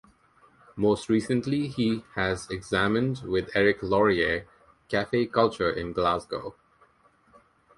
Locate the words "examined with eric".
2.49-3.83